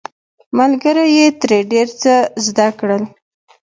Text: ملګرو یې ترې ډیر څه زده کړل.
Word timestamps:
ملګرو 0.57 1.05
یې 1.15 1.25
ترې 1.39 1.59
ډیر 1.71 1.87
څه 2.01 2.13
زده 2.45 2.67
کړل. 2.79 3.03